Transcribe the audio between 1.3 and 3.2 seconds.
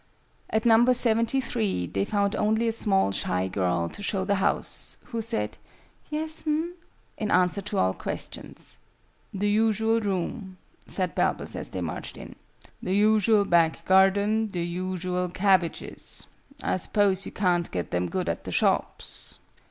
three they found only a small